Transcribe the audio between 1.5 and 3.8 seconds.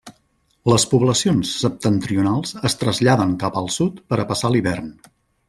septentrionals es traslladen cap al